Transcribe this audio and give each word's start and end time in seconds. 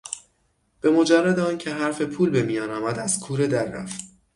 به 0.81 0.91
مجرد 0.91 1.39
آنکه 1.39 1.73
حرف 1.73 2.01
پول 2.01 2.29
به 2.29 2.41
میان 2.43 2.71
آمد 2.71 2.99
از 2.99 3.19
کوره 3.19 3.47
در 3.47 3.65
رفت. 3.71 4.01